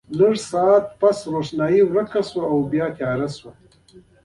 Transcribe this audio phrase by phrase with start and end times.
[0.19, 3.51] لږ ساعت وروسته روښنايي ورکه شوه او بیا تیاره شوه.